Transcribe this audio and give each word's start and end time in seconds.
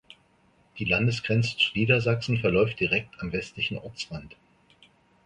Die 0.79 0.85
Landesgrenze 0.85 1.57
zu 1.57 1.73
Niedersachsen 1.75 2.37
verläuft 2.39 2.79
direkt 2.79 3.13
am 3.21 3.31
westlichen 3.31 3.77
Ortsrand. 3.77 4.35